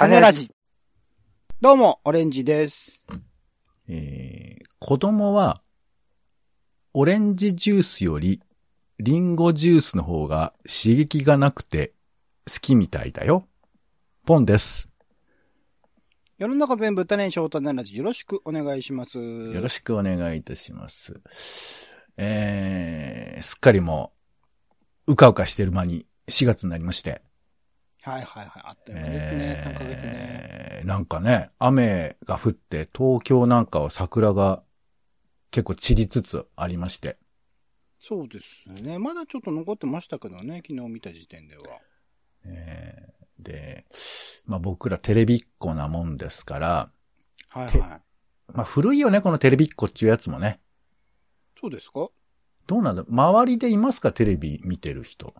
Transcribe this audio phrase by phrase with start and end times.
[0.00, 0.50] 種ラジ。
[1.60, 3.04] どうも、オレンジです。
[3.86, 5.60] えー子供は、
[6.94, 8.40] オレンジジュースより、
[8.98, 11.92] リンゴジュースの方が刺激がなくて
[12.50, 13.46] 好きみたいだよ。
[14.24, 14.88] ポンです。
[16.38, 17.98] 世の中全部種にショート種ラジ。
[17.98, 19.18] よろしくお願いします。
[19.18, 21.20] よろしくお願いいたします。
[22.16, 24.14] えー、すっかりも
[25.06, 27.20] う、うかうかしてる間に4月になりまして。
[28.02, 28.62] はいはいはい。
[28.64, 29.62] あっという間ですね。
[29.66, 29.94] 3ヶ月ね。
[30.04, 34.62] えーなんかね、雨が降って、東京なんかは桜が
[35.50, 37.18] 結構散りつつありまして。
[37.98, 38.98] そうですね。
[38.98, 40.62] まだちょっと残ってましたけどね。
[40.66, 41.62] 昨日見た時点では。
[42.46, 43.84] えーで、
[44.46, 46.90] まあ僕らテレビっ子なもんですから、
[47.50, 47.78] はいはい。
[48.52, 50.60] まあ古いよね、このテレビっ子っていうやつもね。
[51.60, 52.08] そうですか？
[52.66, 54.12] どうなんだ周りでいますか？
[54.12, 55.34] テレビ見てる人。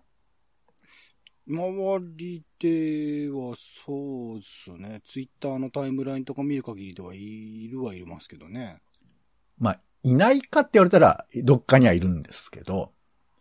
[1.51, 5.03] 周りではそうですね。
[5.05, 8.81] ツイッターのタイムラインとか見る限りではいるはいますけどね。
[9.59, 12.93] まあ、いないかって言われたら、どっかにはいるんですけど、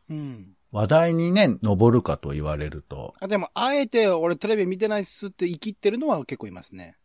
[0.09, 0.55] うん。
[0.71, 6.97] 話題にね、上るかと言われると、あ、でも、あえて俺テレビ見てないっすって生きってるのは結構いますね。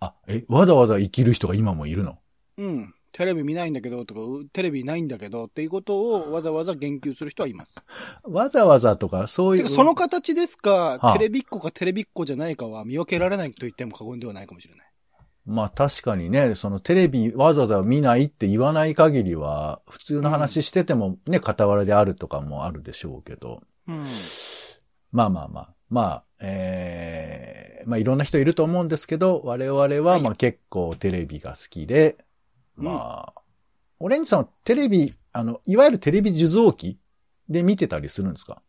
[0.00, 2.18] あ、え、わざわざ生きる人が今もいるの？
[2.58, 2.94] うん。
[3.16, 7.74] テレビ見ないんだけどとか、うテレビないんだけどっていうことをわざわざ言及する人はいます。
[8.24, 9.70] わざわざとか、そういう。
[9.70, 14.86] その形ですか、はあテレビっ子かテレビっ子じゃないかは見分けられないと言っても過言ではないかもしれない。
[15.46, 23.62] まあ確かにね、そのテレビわざわざ見ないって言わない限りは、普通の話しててもね、傍らであるとかもあるでしょうけど。
[23.88, 24.04] うん。
[25.10, 25.76] まあまあまあ。
[25.88, 32.18] まあ、ええまあいろんな人いると思うんですけど、我々ははいまあ結構テレビが好きで、
[32.76, 33.42] まあ、
[33.98, 36.98] オレンジさんはテレビ、あの、いわゆるテレビ受像機
[37.48, 38.62] で見てたりするんですか？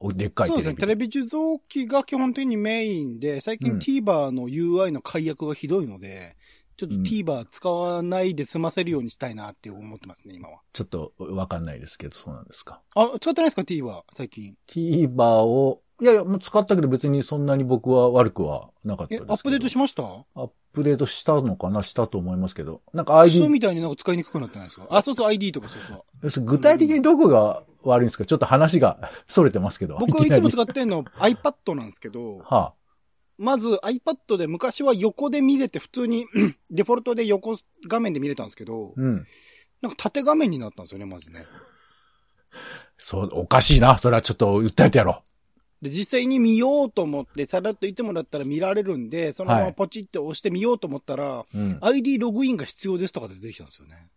[0.00, 0.64] おでっかいテレビ。
[0.64, 0.80] そうですね。
[0.80, 6.36] テレビ受像機が基本的にメインで、最近うん TVer の UI の解約がひどいので、
[6.76, 10.60] ちょっとうん TVer 使わないで済ませるようにしたいなって思ってますね、今は。
[10.72, 12.80] ちょっとわかんないですけど、そうなんですか？
[12.94, 14.54] あ、使ってないですか ?TVer、最近。
[14.68, 19.24] TVer を、いやいや、もう使ったけど別にそんなに僕は悪くはなかったです。
[19.24, 20.02] えアップデートしました？
[20.04, 21.82] アップデートしたのかな？
[21.82, 22.82] したと思いますけど。
[22.92, 24.86] なんか ID そう、みたいになんか使いにくくなってないですか？
[24.90, 25.76] あ、そうそう、ID とかそ
[26.26, 26.44] うそう。
[26.44, 28.24] 具体的にどこが悪いんですか？
[28.24, 29.96] ちょっと話が 逸れてますけど。
[29.98, 32.74] 僕いつも使ってんの iPad なんですけど、は
[33.36, 36.26] まず iPad で昔は横で見れて普通に
[36.70, 37.56] デフォルトで横
[37.88, 39.24] 画面で見れたんですけど、うん。
[39.80, 41.44] なんか縦画面になったんですよね、まずね。
[42.98, 43.98] そう、おかしいな。
[43.98, 45.22] それはちょっと訴えてやろ
[45.80, 51.46] で、実際に見ようと思って、さらっといつもだったら見られるんで、そのままポチって押して見ようと思ったら、う。
[51.54, 51.78] うん。
[51.80, 54.08] あ ID ログインが必要ですとかで出てきたんですよね。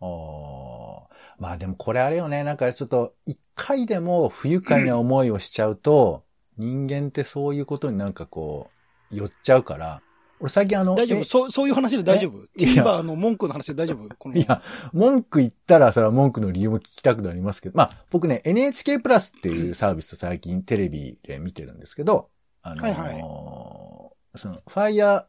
[0.00, 1.08] あ。
[1.38, 2.44] まあでもこれあれよね。
[2.44, 6.24] なんかちょっと、一回でも不愉快な思いをしちゃうと、
[6.58, 8.70] 人間ってそういうことになんかこ
[9.10, 10.02] う、寄っちゃうから、
[10.40, 11.24] 俺最近あの、え大丈夫？
[11.24, 12.46] そう、そういう話で大丈夫？
[12.60, 14.14] えいや ?TVer の文句の話で大丈夫？
[14.16, 14.62] このいや、
[14.92, 22.30] 文句言ったら、それは文句の理由も聞きたくなりますけど、まあ、僕ね、NHK プラスっていうサービスと最近テレビで見てるんですけど、
[22.62, 25.24] あのーはいはいその、Fire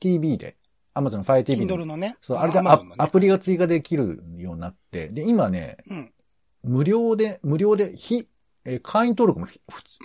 [0.00, 0.56] TV で、
[0.94, 2.16] Amazon Fire TV の、のね。
[2.22, 6.12] そう、あれでア,、ねアプリが追加できるようになって、で、今ね、うん。
[6.62, 8.26] 無料で、無料で、非、
[8.64, 9.46] えー会員登録も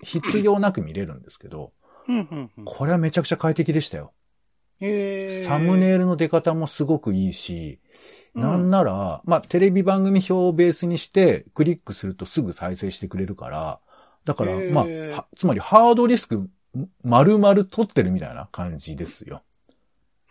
[0.04, 1.72] 必要なく見れるんですけど、
[2.08, 2.66] うん、うん、うん。
[2.66, 4.12] これはめちゃくちゃ快適でしたよ。
[5.46, 7.80] サムネイルの出方もすごくいいし、
[8.36, 13.80] うんなんなら、まあ、テレビ番組表をベースにして、クリックするとすぐ再生してくれるから、
[14.24, 16.50] だからまあ、はつまりハードディスク
[17.04, 19.44] 丸々取ってるみたいな感じですよ。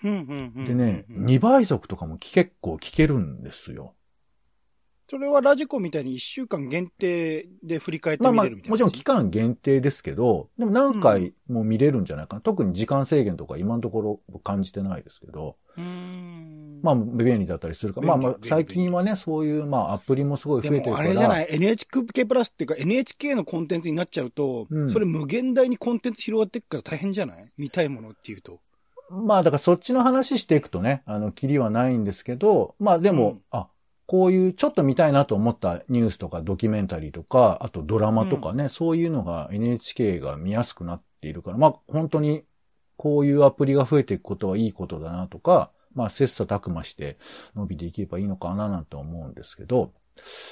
[0.03, 3.95] うんうんうんでね、うん2倍速とかも結構聞けるんですよ。
[5.11, 8.73] それはラジコみたいに1週間限定で振り返ってまあまあ、見れるみたいな。
[8.75, 12.41] もちろん期間限定ですけど、でも何回も見れるんじゃないかな。
[12.43, 16.81] 特に時間制限とか今のところ感じてないですけど、うーん。
[16.83, 21.09] まあ便利だったりするから、まあまあ最近はね、そういうまあアプリもすごいで増えてるから。
[21.09, 27.51] もあれじゃない ?NHK プラスっていうか NHK のコンテンツになっちゃうと、うんそれ無限大にコンテンツ広がっていくから大変じゃない？
[27.59, 28.61] 見たいものっていうと。
[29.11, 33.67] まあだからそっちの話していくとね、あの、キリはないんですけど、まあでも、うんあ、
[34.11, 42.43] こういうちょっと見たいなと思ったニュースとかドキュメンタリーとか、あとドラマとかね、そういうのが NHK が見やすくなっているから、まあ本当に
[42.97, 47.19] こういうアプリが増えていくことはいいことだなとか、まあ切磋琢磨して
[47.55, 49.93] 伸びていけばいいのかななんて思うんですけど、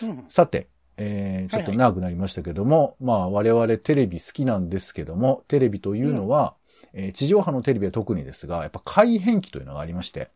[0.05, 0.25] うん。
[0.29, 6.55] さて、えー、ちょっと長くなりましたけども、まあ我々テレビ好きなんですけども、テレビというのは、
[6.93, 10.31] えー地上波のテレビは特にですが、やっぱ改変期というのがありまして、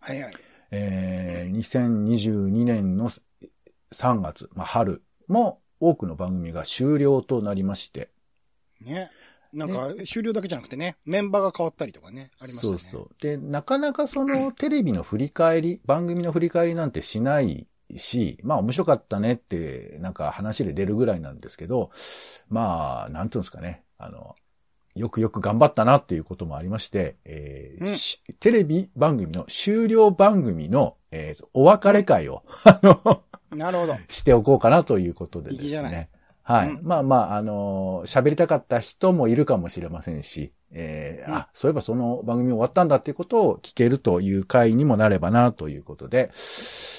[0.00, 0.34] はいはい。
[0.70, 3.10] えー2022年の
[3.92, 8.10] 3月、まあ春も多くの番組が終了となりまして、
[8.80, 9.10] ね。
[9.52, 12.78] なんか、終了だけじゃなくてね、メンバーが変わったりとかね、ありましたね。
[12.78, 13.10] そうそう。
[13.20, 17.66] で、なかなかそのテレビの振り返り、番組の振り返りなんてしない
[17.96, 21.90] し、まあ面白かったねって、なんか話で出るぐらいなんですけど、
[22.48, 23.82] まあ、なんつうんですかね。
[23.98, 24.34] あの、
[24.96, 33.96] よくよく頑張ったなっていうこともありまして、えーうんしテレビ番組の終了番組の、えーお別れ会を、 あの、なるほど。
[34.08, 36.08] しておこうかなということでです粋じゃないね。
[36.42, 36.70] はい。
[36.70, 41.36] うんまあまあ、あのー喋りたかった人もいるかもしれませんし、えーうん。
[41.36, 46.30] あ、そういえばその番組終わったんだっていうことを聞けるという回にもなればなということで、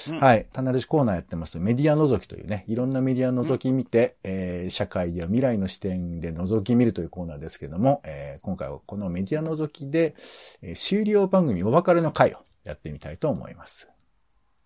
[0.08, 0.20] うん。
[0.20, 0.46] はい。
[0.52, 1.58] 棚出しコーナーやってます。
[1.58, 10.14] メディア覗きというね、いろんなメディア覗き見て、えー社会や未来の視点で覗き見るというコーナーですけども、えー今回はこのメディア覗きで、
[10.62, 13.88] えー終了番組お別れの回をやってみたいと思います。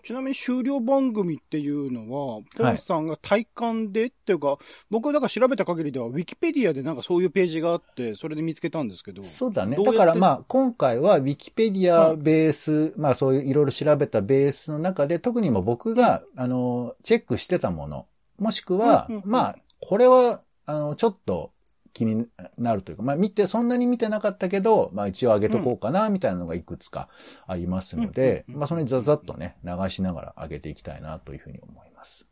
[0.03, 4.59] ちなみに終了番組っていうのは、ポンさんが体感で、っていうか、
[4.91, 9.23] 僕はだから調べた限りでは、ウィキペディアでなんかそういうページがあって、それで見つけたんですけど。
[9.23, 9.77] そうだね。
[9.77, 18.07] だからまあ、今回は Wikipedia ベース、まあそういういろいろ調べたベースの中で、特にも僕が、あの、チェックしてたもの、
[18.39, 21.53] もしくは、うんうんうんまあ、これは、あの、ちょっと
[21.93, 22.27] 気に
[22.59, 27.09] なるというか、まあ見て、そんなに見てなかったけど、まあ一応上げとこうかな、みたいなのがいくつか
[27.47, 32.27] ありますので、まあそれにざざっとね、流しながら上げていきたいなというふうに思います。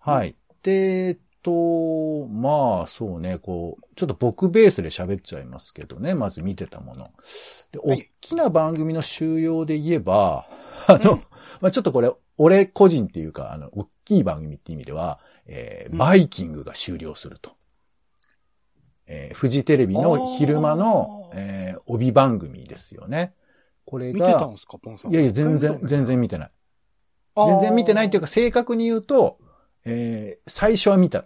[0.00, 0.36] はい。
[0.62, 7.10] で、えっと、まあ、そうね、こう、ちょっと僕ベースで喋っちゃいますけどね、まず見てたもの。
[7.72, 10.46] で、はい大きな番組の終了で言えば、
[10.86, 11.22] あの、うん
[11.60, 17.57] まあちょっとこれ、俺個人っていうか、あの、大きい番組って意味では、えーうんバイキングが終了すると。
[19.08, 23.34] えーフジテレビの昼間のえー帯番組ですよね。
[23.84, 25.12] これ見てたがん、ですか、ポンさん。
[25.12, 26.50] いやいや、全然、全然見てない。
[27.36, 28.26] 全然見てないっていうか。
[28.26, 29.38] か、正確に言うと、
[29.84, 31.24] えー最初は見た。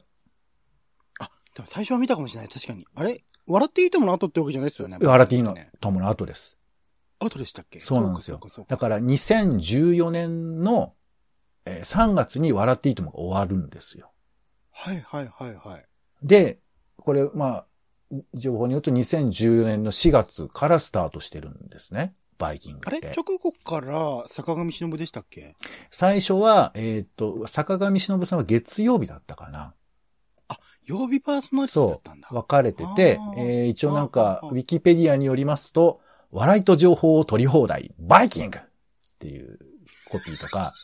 [1.19, 2.87] あ、でも最初は見たかもしれない、確かに。
[2.95, 3.25] あれ？
[3.47, 4.99] 笑っていいともの後ってわけじゃないですよね。
[5.01, 5.73] 笑っていいのね。
[5.81, 6.59] 友の後です。
[7.19, 7.81] 後でしたっけ？
[7.81, 8.39] そうなんですよ
[8.69, 10.95] だから2014年の、
[11.65, 14.13] えー3月に笑っていいともが終わるんですよ。
[14.71, 15.87] はいはいはいはい。
[16.23, 16.61] で、
[16.97, 17.67] これ、まあ、
[18.35, 22.13] 情報によると2014年の4月からスタートしてるんですね。
[22.39, 23.01] バイキングあれ？
[23.17, 25.55] 直後から坂上忍でしたっけ？
[25.91, 29.75] 最初は、えーっと、坂上忍さんは月曜日だったかな。
[30.85, 32.29] 曜日パーソナリティだったんだ。
[32.33, 36.01] 分かれててあ、ーえー一応なんあか、ーウィキペディアによりますと、
[36.33, 38.63] 笑いと情報を取り放題、バイキングっ
[39.21, 39.61] ていう
[40.11, 40.75] コピーとか、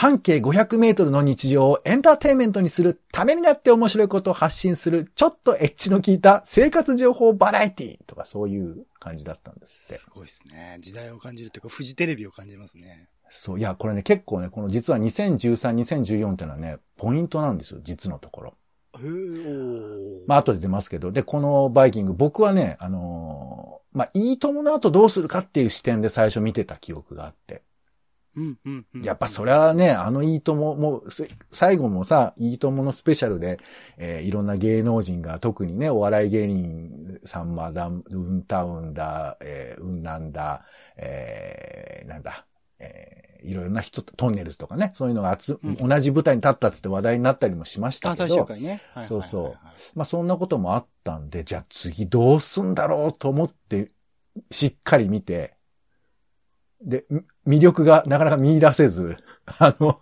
[0.00, 10.06] 半径500メートルの日常をエンターテインメントにするためになって面白いことを発信する、ちょっとエッジの効いた生活情報バラエティとかそういう感じだったんですってす。
[10.08, 10.78] ごいですね。
[10.80, 13.10] 時代を感じるっていうか、フジテレビを感じますね。
[13.28, 18.54] そう、いや、これね、結構ね、この実は2013、2014ってのはね、ポイントなんですよ、実のところ。
[18.94, 21.12] へーまあ、後で出ますけど。
[21.12, 27.64] で、このバイキング、僕はね、あのーまあ、いいともの後どうするかっていう視点で最初見てた記憶があって。
[28.36, 29.02] うんうんうん。
[29.02, 33.58] やっぱそれはね、あのいいとも、もう、せ最後もさ、いいとものスペシャルで、
[33.98, 40.64] えーいろんな芸能人が、特にね、お笑い芸人さんまだ、うんたうんだ、えーうんなんだ、
[40.96, 42.46] えーなんだ、
[42.78, 48.68] えーいろいろな人、トンネルズとかね、そういうのが集、うん同じ舞台に立ったっつって話題になったりもしましたあ、けど、最終回ね。
[48.68, 49.58] はいはいはいはいそうそう
[49.94, 53.90] まあそんなこともあったんで、じゃあ次どうすんだろうと思って、
[54.50, 55.54] しっかり見て、
[56.82, 57.04] で、
[57.46, 59.16] み魅力がなかなか見出せず、
[59.58, 60.00] あの、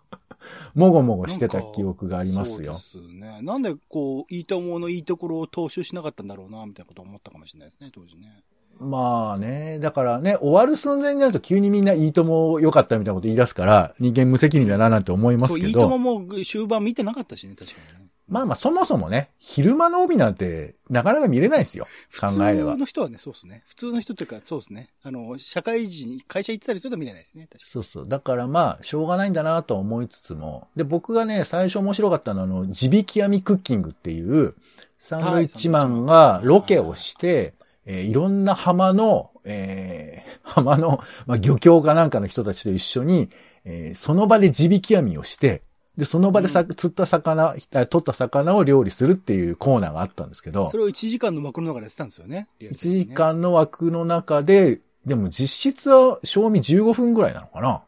[0.75, 2.75] もごもごしてた記憶がありますよ。
[2.75, 3.41] そうですね。
[3.43, 8.43] なんで、こう、いいとものいいところを踏襲しなかったんだろうな、みたいなことを思ったかもしれないですね、当時ね。
[8.81, 18.08] まあね、だからね、終わる寸前になると急にみんないいとも良かったみたいなこと言い出すから、人間無責任だななんて思いますけいいとど、もも終盤見てなかったしね、確かにね。
[18.29, 21.87] まあまあそもそもね、昼間の帯なんてなかなか見れないですよ。
[22.21, 22.79] 考普えれば通。
[22.79, 23.63] の人はね、そうですね。
[23.67, 24.91] 普通の人っていうか、そうですね。
[25.03, 28.09] あの、社会人、会社行ってたりすると見れないですね、確かそうそう。
[28.09, 30.69] だからまあ、しょうがないんだなとは思いつつも。
[30.77, 34.55] で、僕がね、最初面白かったのは、あの、地引き網クッキングっていう、
[34.99, 37.55] サンドイッチマンがロケをして、
[37.87, 43.31] えーいろんな浜の、えー 浜の、まあ、漁協かなんかの人たちと一緒に、
[43.65, 45.63] えーその場で地引き網をして、
[45.99, 50.71] で、その場でさ、釣った魚、あ取った魚を料理するっていうコーナーがあったんですけどに。
[50.71, 52.49] そ、れを1時間の枠の中でやってたんですよね。
[52.61, 53.15] リア1ル的にね時。
[53.15, 57.83] 間の枠の中で、でも実質は賞味15分ぐらいなのかな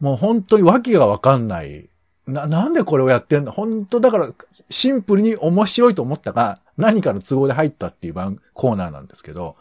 [0.00, 1.90] もう本当に訳がわかんない。
[2.26, 3.52] な、なんでこれをやってんの？
[3.52, 4.30] 本当だから、
[4.70, 9.56] シンプルに面白いと思ったが、何かの都合で入ったっていう番、コーナーなんですけど、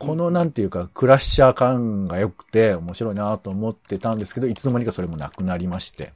[0.00, 6.12] このなんていうか、クラッシャー感が良くて面白いなと思ってたんですけど、いつの間にかそれもなくなりまして。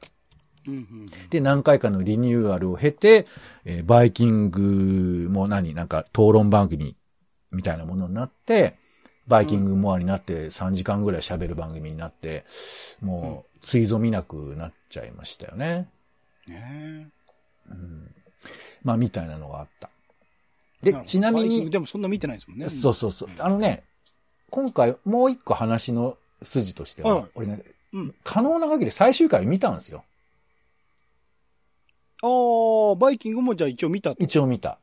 [1.28, 3.26] で、何回かのリニューアルを経て、
[3.66, 6.96] えーバイキングも何なんか討論番組
[7.52, 8.78] みたいなものになって、
[9.26, 12.44] バイキングモアになって3時間ぐらい喋る番組になって、
[13.02, 15.88] もう、ついぞ見なくなっちゃいましたよね。
[16.46, 17.08] ね
[17.70, 18.14] うん。
[18.82, 19.90] まあ、みたいなのがあった。
[20.84, 22.68] でちなみにでもそんな見てないですもんね。
[22.68, 23.28] そうそうそう。
[23.38, 23.82] あのね、
[24.50, 27.62] 今回もう一個話の筋としては、はい俺ね、
[27.92, 30.04] うん可能な限り最終回見たんですよ。
[32.22, 34.22] ああ、バイキングもじゃあ一応見たと。
[34.22, 34.78] 一応見た。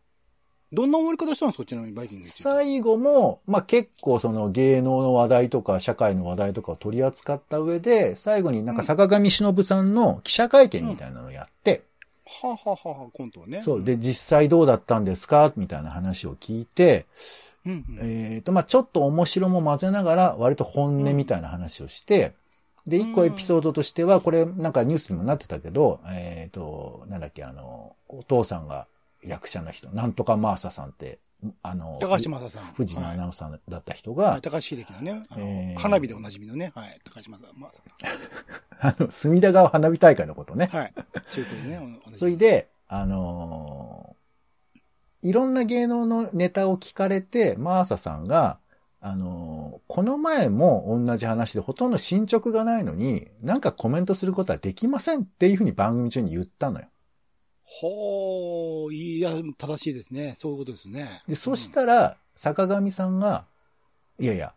[0.73, 1.65] どんな終わり方したんですか？
[1.65, 11.83] ちなみにバイキング最後も、まあ、結構その芸能の話題とか社会の話題とかを取り扱った上で、最後になんか坂上忍さんの記者会見みたいなのをやって、
[12.41, 13.61] はあはあはあはあ、コントをね。
[13.61, 15.51] そう、で、実際どうだったんですか？
[15.55, 17.05] みたいな話を聞いて、
[17.65, 17.99] うんうん。
[18.01, 22.33] えっ、と、まあ、ちょっと面白も混ぜながら、割と本音みたいな話をして、
[22.87, 28.87] で、一個エピソードとしては、これなんかニュースにもなってたけど、えっ、と、なんだっけ、あの、お父さんが
[29.23, 31.19] 役者の人、なんとかマーサさんって、
[31.63, 32.73] あの、高橋正さん。
[32.75, 37.59] 富士のアはいナウンサーだった人がはい、高橋秀樹のね、あのえー花火でおなじみのね、はい、高橋正さん。
[37.59, 37.71] ま
[38.79, 40.69] あの、隅田川花火大会のことね。
[40.73, 40.93] あ、はい。
[41.31, 44.21] 中古でね、それ、で、あのー
[45.23, 48.57] いろんな芸能のネタを聞かれて、マーサさんが、
[48.99, 56.87] あのーこの前も同じ話でほとんど進捗がないのに、なんかコメントすることはできませんっていうふうに番組中に言ったのよ。
[57.63, 60.33] ほー、いや、正しいですね。
[60.37, 61.21] そういうことですね。
[61.27, 63.45] で、そしたら、坂上さんが、
[64.19, 64.53] いやいや、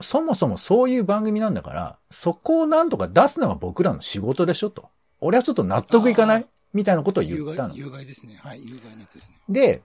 [0.00, 4.88] そもそもそういう番組なんだから、そこをなんとか出すのが僕らの仕事でしょと。
[5.20, 6.46] 俺はちょっと納得いかない？
[6.72, 7.78] みたいなことを有言ったの害、。
[7.78, 8.38] 有害ですね。
[8.42, 9.36] はい、有害なやつですね。
[9.48, 9.82] で、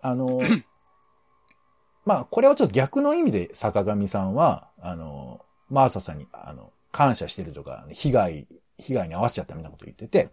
[0.00, 0.40] あの、
[2.06, 8.46] まあ、これはちょっと逆の意味で坂上さんは、あの、マーサさんに、あの、感謝してるとか、被害、
[8.78, 10.30] 被害に合わせちゃったみたいなことを言ってて、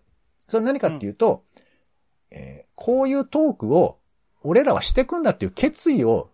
[0.48, 1.44] それは何かっていうと、
[2.30, 4.00] えーこういうトークを、
[4.44, 6.32] 俺らはしてくんだっていう決意を、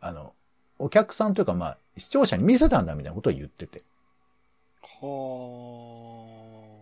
[0.00, 0.34] あの、
[0.78, 3.82] お客さんというか、まあ、視聴者に見せたんだみたいなことを言ってて。
[4.82, 6.03] はー。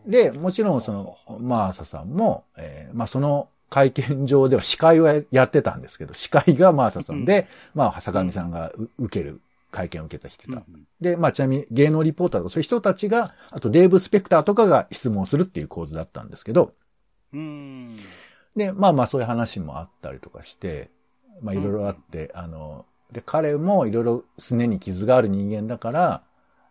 [0.06, 9.40] で、もちろんその、マーサさんも、えーまあその会見場では司会をややってたんですけど、司会がマーサさんで、まあ坂上さんがう受ける
[9.70, 10.52] 会見を受けた人た。
[10.52, 16.74] うんうんで、まあちなみに芸能リポーターとかそういう人たちが、あとデーブ・スペクターとかが質問するっていう構図だったんですけど、
[17.32, 17.96] うーん。
[18.54, 20.90] で、まあまあそういう話もあったりとかして、
[21.40, 26.22] まあいろいろあって、あの、で、彼もいろいろすねに傷がある人間だから、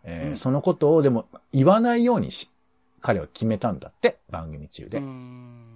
[0.04, 2.48] えーうんそのことをでも言わないようにし、
[3.02, 5.02] 彼は決めたんだって、番組中で。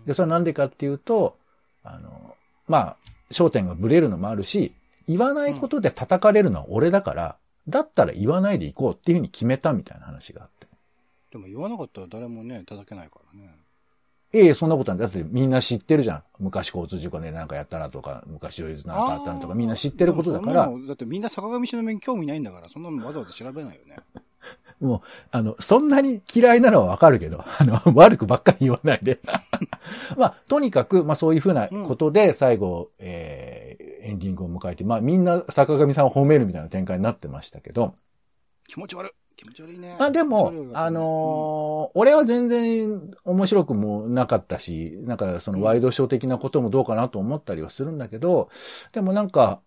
[0.06, 1.36] で、それはなんでかっていうと、
[1.82, 2.34] あの、
[2.66, 2.96] まあ、
[3.30, 4.72] 焦点がブレるのもあるし、
[5.06, 7.36] 言わないことで叩かれるのは俺だから、
[7.68, 10.66] だったら言わないでいこうっていうふうに決めたみたいな話があって。
[11.32, 13.50] でも言わなかったら誰もね、叩けないからね。
[14.32, 15.00] ええ、そんなことない。
[15.00, 16.22] だってみんな知ってるじゃん。
[16.40, 23.96] 昔交通事故でなんかやったなとか、昔どういうなんかあったなとか、みんな知ってることだからだってみんな坂上忍に興味ないんだから、そんなのわざわざ調べないよね。
[24.80, 29.20] もう、あの、そんなに嫌いなのはわかるけど、 あの、悪くばっかり言わないで。
[30.16, 37.94] まあ、とにかく、まあそういうふうなことで、最後、えー、エンディングを迎えて、まあみんな坂上さんを褒めるみたいな展開になってましたけど、
[38.68, 39.10] 気持ち悪い。
[39.36, 39.96] 気持ち悪いね。
[39.98, 48.48] まあでもあのー俺は全然面白くもなかったし、なんかそのワイドショー的なこともどうかなと思ったりはするんだけど、
[48.92, 49.62] でもなんか、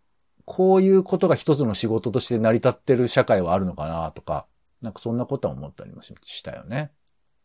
[0.46, 4.48] こういうことが一つの仕事として成り立ってる社会はあるのかなとか、
[4.82, 6.92] なんかそんなことは思ったりもししたよね。
[6.94, 7.00] うん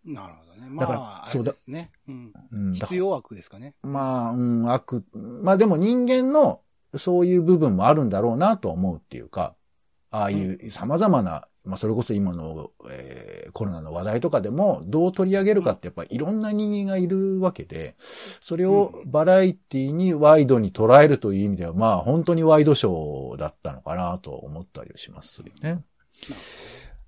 [0.06, 0.78] なるほどね。
[0.78, 1.90] だからまあ、あそうですね。
[2.06, 2.32] うん。
[2.52, 3.74] うん、だ必要悪ですかね。
[3.82, 6.60] まあ、うん、悪、まあでも人間の
[6.94, 9.54] そういう部分もあるんだろうなとは思うっていうか、
[10.10, 17.94] ああいう様々な、まあそれこそ今の、えーコロナの話題とかでもどう取り上げるかってやっぱいろんな人間がいるわけで、
[18.40, 25.84] それをバラエティにワイドに捉えるという意味では、まあ本当にワイドショーだったのかなと思ったりしますよね。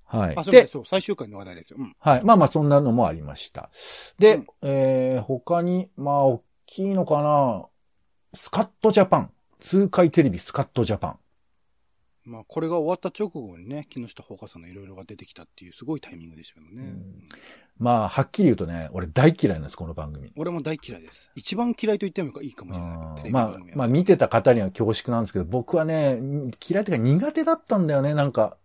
[0.07, 0.35] はい。
[0.37, 0.67] あ、そうで。
[0.67, 1.77] そう、最終回の話題ですよ。
[1.79, 1.95] うん。
[1.99, 2.23] はい。
[2.23, 3.69] まあまあ、そんなのもありました。
[4.17, 7.65] で、うんえー、他に、まあ、大きいのかな
[8.33, 9.31] スカットジャパン。
[9.59, 11.19] 通海テレビスカットジャパン。
[12.23, 16.93] まあ、これが終わった直後にね、木下ほうかさんのいろいろが出てきたっていう、すごいタイミングでしたけどね。
[17.77, 20.33] まあ、はっきり言うとね、俺大嫌いなんです、この番組。
[20.35, 21.31] 俺も大嫌いです。
[21.35, 23.31] 一番嫌いと言ってもいいかもしれない。
[23.31, 26.19] まあまあ、見てた方には恐縮なんですけど、僕はね、
[26.67, 28.57] 嫌いというか苦手だったんだよね、なんか。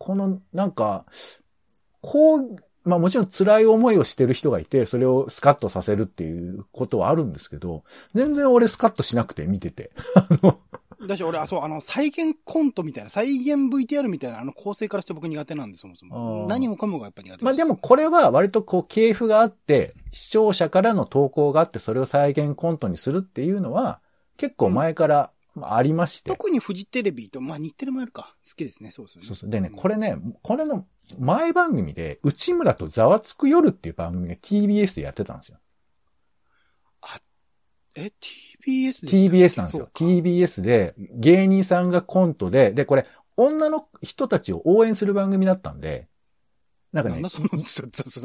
[0.00, 1.04] この、なんか、
[2.00, 9.90] こう、まあもちろん辛い思いをしてる人がいて、それをスカッとさせるっていうことはあるんですけど、全然俺スカッとしなくて見てて。
[10.14, 10.58] あの、
[11.06, 16.46] だし俺、あ、そう、あの、再現コントみたいな、再現 VTR みたいな、あの構成からして僕苦手なんで、そもそあも。
[16.46, 24.00] ー何もかもがやっぱり苦手まあでもこれは割とこう系譜があって、視聴者からの投稿があって、それを再現コントにするっていうのは、
[24.38, 25.30] 結構前から
[25.60, 26.30] まあありまして。
[26.30, 28.36] 特にフジテレビと、まあ日テレもやるか。
[28.48, 29.26] 好きですね、そうですよね。
[29.28, 29.50] そうそう。
[29.50, 30.86] でね、これね、これの
[31.18, 35.58] 前番組で、内村とざわつく夜っていう番組が TBS でやってたんですよ。
[37.96, 39.90] え、TBS で TBS なんですよ。
[39.94, 46.08] TBS で芸人さんがコントで、で、これ、女の人たちを応援する番組だったんで、
[46.92, 47.40] なんかね そ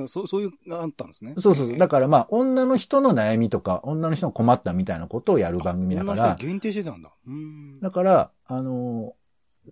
[0.01, 1.33] の、そうそういうのがあったんですね。
[1.37, 1.77] そうそうそう。
[1.77, 7.11] だからまあ、女の人の悩みとか、女の人の困ったみたいなことをやる番組だから限定してたんだ。
[7.27, 7.79] うん。
[7.79, 9.71] だから、あのー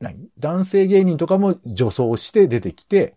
[0.00, 0.30] 何？
[0.38, 3.16] 男性芸人とかも女装して出てきて、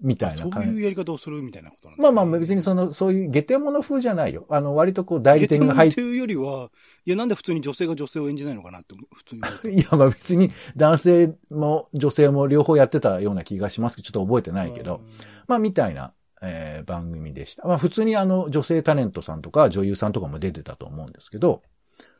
[0.00, 0.70] みたいそうな感じ。
[0.70, 4.46] いうやり方をするみたいなことなんですまあまあ別にその、そういう下手者風じゃないよ。
[4.48, 6.70] あの、割とこう代理店が入っっていうよりは、
[7.04, 9.34] いや、なんで普通に女性が女性を演じないのかなって、普通
[9.68, 9.76] に。
[9.76, 15.00] いや、まあ別に男性も女性も両方やってたような気がしますけど、ちょっと覚えてないけど、
[15.46, 17.66] まあみたいな、えー番組でした。
[17.66, 21.62] まあ普通にあの女性タレントさんとか女優さんとかも出てたと思うんですけど、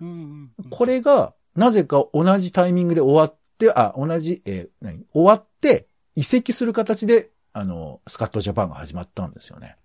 [0.01, 0.71] うんうんうん。
[0.71, 5.05] これがなぜか同じタイミングで終わって、あ、同じ、えー何？
[5.13, 9.77] 終わって移籍する形で、あの、スカットジャパンが始まったんですよね。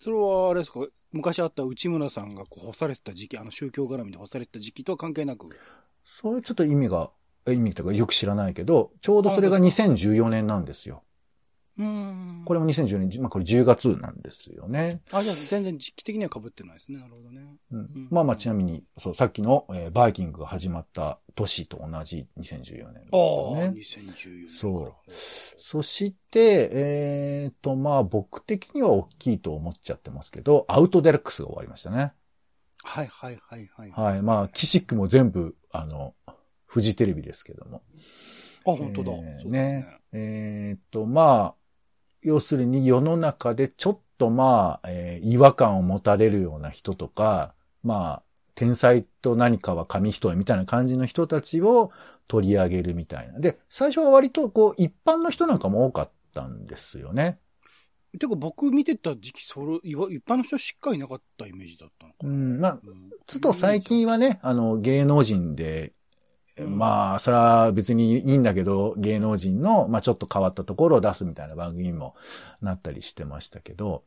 [0.00, 5.48] それは、あれですか、昔あった内村さんがこう干されてた時期、あの宗教絡みで干されてた時期とは関係なく？
[6.04, 7.10] それちょっと意味が、
[7.46, 11.02] え意味とかよく知らないけど、ちょうどそれが2014年なんですよ。
[11.80, 12.42] うん。
[12.44, 15.00] これも2014年、まあこれ10月なんですよね。
[15.12, 16.98] あ、じゃあ全然時期的には被ってないですね。
[16.98, 17.56] なるほどね。
[17.72, 23.72] うんうんまあまあちなみに、そう、さっきの、えーバイキングが始まった年と同じ2014年ですあよあ、ね。
[23.76, 24.48] 2014年。
[24.48, 25.10] そう。
[25.56, 32.12] そして、えっ、と、まあ僕的には大きいと思っちゃってますけど、アウトデラックスが終わりましたね。
[32.82, 33.90] はいはいはいはい。
[33.90, 34.22] はい。
[34.22, 36.14] まあ、キシックも全部、あの、
[36.66, 37.82] フジテレビですけども。
[38.66, 39.12] あ、本当だ。
[39.12, 39.86] えーそうですね。
[40.12, 41.54] えっ、と、まあ、
[42.22, 48.22] 要するに世の中でちょっとまあ、えー違和感を持たれるような人とか、まあ、
[48.54, 51.92] 天才と何かは紙一重みたいな感じの人たちを
[52.28, 53.40] 取り上げるみたいな。
[53.40, 57.38] で、最初は割とこう、一般の人なんかも多かったんですよね。
[58.18, 62.28] てか僕見てた時期、それ、一般の人しっかりいなかったイメージだったのかな。
[62.28, 65.92] うん、まあ、うんつと最近はね、あの、芸能人で、
[66.66, 72.14] まあ、それは別にいいんだけど、芸能人の、まあちょっと変わったところを出すみたいな番組にも
[72.60, 74.04] なったりしてましたけど、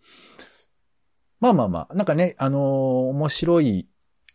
[1.40, 2.62] まあまあまあ、なんかね、あのー
[3.10, 3.88] 面白い、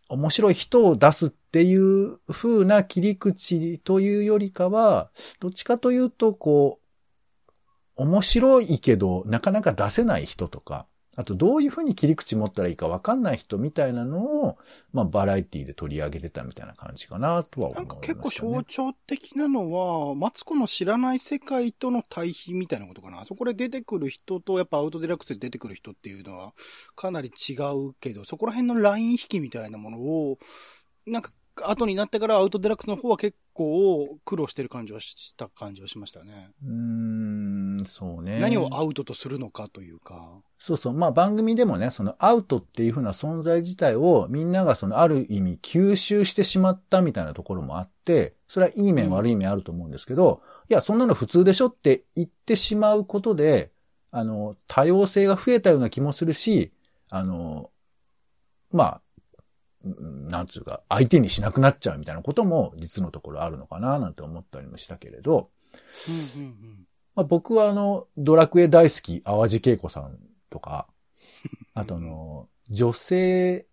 [0.09, 6.79] 面白い人を出すっていう風な切り口というよりかは、どっちかというと、こ
[7.97, 14.57] う、面白いけど、なかなか出せない人とか、あとどういう風に切り口持ったらいいかわかんない人みたいなのを、
[14.93, 17.87] まあバラエティで取り上げてたみたいな感じかなとは思いま、ね。
[17.89, 23.25] なんか結構象徴的なのは、マツコの知らない世界との対比みたいなことかな。
[23.25, 26.53] そこで出てくる人と、やっぱアウトデラックスで出てくる人っていうのは、
[26.95, 30.37] かなり違うけど、そこら辺のライン引きみたいなものを、
[31.05, 31.31] なんか、
[31.63, 36.49] 後になってからアウトデラックスの方は結構苦労してる感じはした感じはしましたね。
[36.63, 36.71] うー
[37.81, 38.39] ん、そうね。
[38.39, 40.41] 何をアウトとするのかというか。
[40.57, 40.93] そうそう。
[40.93, 53.71] まあ番組でもね、そのアウトっていう風な存在自体をみんながそのある意味吸収してしまったみたいなところもあって、それはいい面うん悪い面あると思うんですけど、いや、そんなの普通でしょって言ってしまうことで、
[54.11, 56.71] あの、多様性が増えたような気もするし、
[57.09, 57.71] あの、
[58.71, 59.08] まあ、うん
[59.83, 65.49] なんつうか、相手にしなくなっちゃうみたいなことも実のところあるのかななんて思ったりもしたけれど、
[66.35, 66.87] うんうんうん。
[67.15, 70.17] まあ、僕はあの、ドラクエ大好き、淡路恵子さん
[70.49, 70.87] とか、
[71.73, 73.65] あとあの、女性、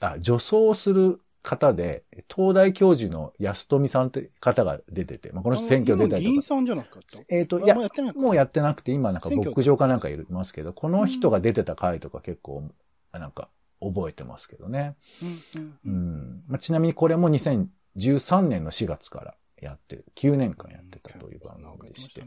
[0.00, 6.20] あ、女装する方で、東大教授の安富さんって方が出てて、まあ、この人選挙出たりとか。
[6.20, 7.18] 今議員さんじゃなかった？
[7.28, 12.70] えっ、と、あいや、もうやってないのかもうやってなくて、今なんか牧場かなんかいますけど、この人が出てた回とか結構、
[13.12, 14.96] なんか覚えてますけどね。
[15.84, 16.42] うん。
[16.46, 22.22] まあ、ちなみにこれも2013年の4月からやってる、9年間やってたという番組でして。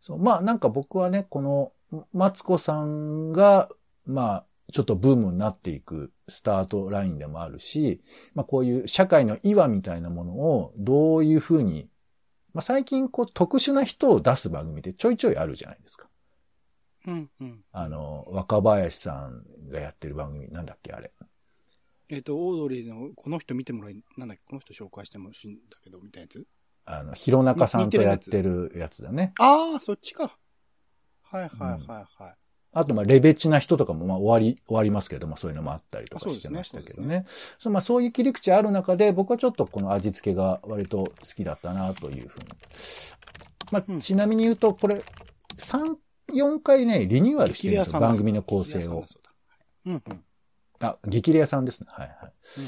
[0.00, 0.18] そう。
[0.18, 1.72] まあなんか僕はね、この、
[2.12, 3.68] マツコさんが、
[4.06, 8.00] まあ、ちょっとブームになっていくスタートラインでもあるし、
[8.34, 11.88] まあこういう社会の岩みたいなものをどういうふうに、
[12.54, 16.08] まあ最近こう特殊な人を出す番組ってちょいちょいあるじゃないですか。
[17.06, 17.64] うんうん。
[17.72, 21.12] あの、若林さんがやってる番組、なんだっけあれ。
[22.08, 26.46] えっ、と、オードリーの、この人見てもらい、なんだっけ、この人紹介してもほしいんだけど、みたいなやつ？
[26.84, 29.32] あの、弘中さんとやってるやつだね。
[29.38, 30.36] ああ、そっちか。
[31.22, 32.34] はいはいはいはい。
[32.74, 37.24] あと、まあ、レベチな人とかも、まあ、終わり、終わりますけども、そういうのもあったりとかしてましたけどね。
[37.58, 42.46] そうまあ、そういう切り口ある中で、僕はちょっとこの味付けが割と好きだったな、というふうに。
[43.70, 45.02] まあ、うんちなみに言うと、これ、
[45.58, 45.96] 3、
[46.34, 49.04] 4回ね、リニューアルしてるんですよ、番組の構成を。。
[49.86, 50.24] うんうん。
[50.80, 51.88] あ、激レアさんですね。
[51.90, 52.32] はいはい。
[52.58, 52.64] うん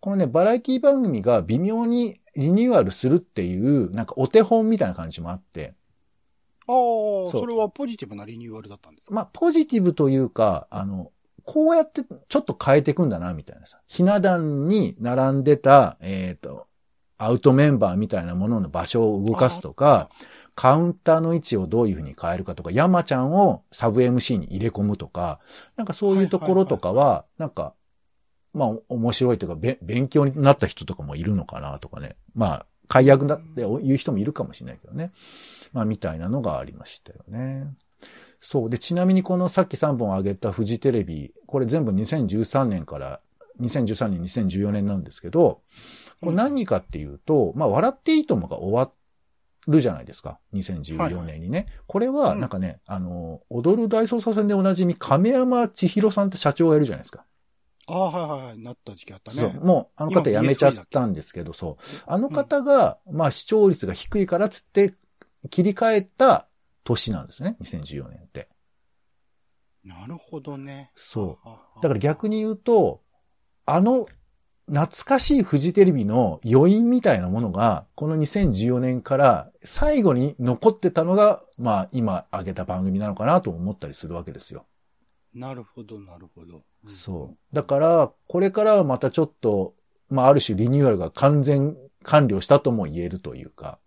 [0.00, 5.74] このね、バラエティ番組が微妙にリニューアルするっていう、なんかお手本みたいな感じもあって、
[6.68, 9.14] ああ、それはポジティブなリニューアルだったんですか？
[9.14, 11.10] まあ、ポジティブというか、あの、
[11.44, 13.80] こうやってちょっと変えていくんだな、みたいなさ。
[13.88, 16.68] ひな壇に並んでた、えっ、と、
[17.16, 20.10] アウトメンバーみたいなものの場所を動かすとか、
[20.58, 25.38] カウンターの位置をどういうふうに変えるかとか、山ちゃんをサブ MC に入れ込むとか、
[25.76, 27.74] なんかそういうところとかは、なんか、
[28.52, 32.16] まあ、面白いというか、べ勉強になった人とかもいるのかなとかね。
[32.34, 35.12] まあ、解約だって言う人もいるかもしれないけどね。
[35.72, 37.68] まあ、みたいなのがありましたよね。
[38.40, 38.68] そう。
[38.68, 43.20] で、ちなみにこのさっき3本挙げたフジテレビ、これ全部2013年から、
[43.60, 45.60] 2013年、2014年なんですけど、
[46.20, 48.92] これ何かっていうと、まあ、笑っていいともが終わ
[49.68, 50.40] るじゃないですか。
[50.54, 51.66] 2014年にね。
[51.86, 57.24] これは、なんかね、あの、踊る大捜査線でおなじみ、亀山千尋さんって社長がいるじゃないですか。
[57.86, 58.58] ああ、はいはいはい。
[58.58, 59.40] なった時期あったね。
[59.40, 59.64] そう。
[59.64, 62.02] もう、あの方今辞めちゃったんですけど、そう。
[62.06, 64.94] あの方が、まあ視聴率が低いからつって、
[65.50, 66.48] 切り替えた
[66.84, 67.56] 年なんですね。
[67.60, 68.48] 2014年って。
[69.84, 70.90] なるほどね。
[70.94, 71.48] そう。
[71.48, 73.02] うだから逆に言うと、
[73.64, 74.06] あの、
[74.68, 84.66] 懐かしいフジテレビの余韻みたいなものが、この2014年から最後に残ってたのが、まあ今挙げた番組なのかなと思ったりするわけですよ。
[85.34, 86.62] なるほど、なるほど。
[86.86, 87.54] そう。
[87.54, 89.74] だから、これからはまたちょっと、
[90.10, 93.78] まあある種リニューアルが完全完了したとも言えるというか。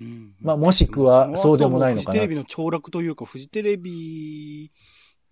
[0.00, 0.34] うん。
[0.40, 4.70] まあもしくはそうでもないのかなフジテレビの凋落というか、フジテレビ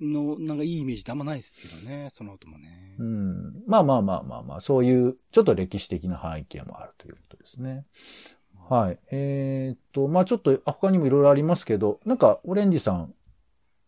[0.00, 2.96] のなんかいいイメージってあんまないですけどね、その後もね。
[2.98, 3.62] うん。
[3.66, 7.86] まあまあまあまあまあ、そういう、ちょっと歴史的な背景もあるということですね。
[8.68, 8.98] はい。
[9.10, 13.14] えーっと、まあちょっと、他にもいろいろありますけど、なんか、オレンジさん、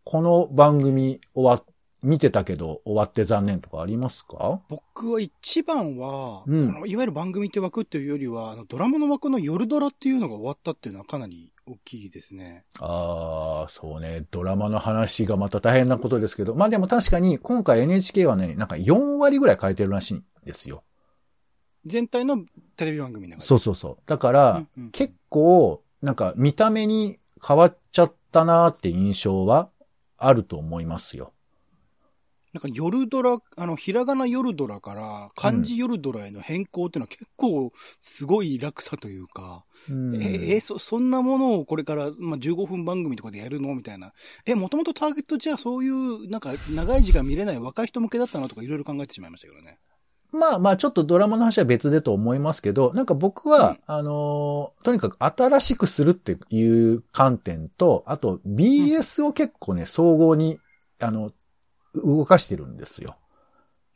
[0.04, 1.64] この番組終わっ、
[2.02, 4.60] 見てたけど終わって残念とかありますか？
[4.68, 12.64] 僕は一番は、うんこのいわゆる番組って枠っていうよりは、あのドラマの枠の夜ドラっていうのが終わったっていうのはかなり大きいですね。
[12.78, 14.26] ああ、そうね。
[14.30, 16.54] ドラマの話がまた大変なことですけど。
[16.54, 20.84] まあでも確かに今回 NHK はね、なんか4割ぐらい変えてるらしいんですよ。
[21.86, 22.44] 全体の
[22.76, 23.40] テレビ番組の。
[23.40, 23.98] そうそうそう。
[24.06, 29.70] だから、うんうん結構、なんか見た目に変わっちゃったなーって印象は
[30.18, 31.32] あると思いますよ。
[32.56, 44.14] なんか夜ドラ、あの、ひらがな夜ドラから漢字夜ドラへの変更っていうのは結構すごい落差というか、うんえ、え、そ、そんなものをこれから、まあ、15分番組とかでやるのみたいな。
[44.46, 49.78] え、もともとターゲットじゃあそういう、なんか長い時間見れない若い人向けだったのとかいろいろ考えてしまいましたけどね。
[50.32, 60.58] まあまあちょっとドラマの話は別でと思いますけど、なんか僕は、うんあのーとにかく新しくするっていう観点と、あと BS を結構ね、総合に、
[61.00, 61.32] あの、
[62.04, 63.16] 動かしてるんですよ。